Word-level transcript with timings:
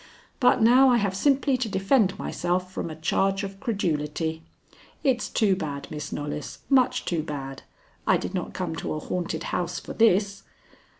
But 0.39 0.63
now 0.63 0.89
I 0.89 0.97
have 0.97 1.15
simply 1.15 1.57
to 1.57 1.69
defend 1.69 2.17
myself 2.17 2.73
from 2.73 2.89
a 2.89 2.95
charge 2.95 3.43
of 3.43 3.59
credulity. 3.59 4.41
It's 5.03 5.29
too 5.29 5.55
bad, 5.55 5.85
Miss 5.91 6.11
Knollys, 6.11 6.57
much 6.71 7.05
too 7.05 7.21
bad. 7.21 7.61
I 8.07 8.17
did 8.17 8.33
not 8.33 8.51
come 8.55 8.75
to 8.77 8.93
a 8.93 8.99
haunted 8.99 9.43
house 9.53 9.79
for 9.79 9.93
this." 9.93 10.41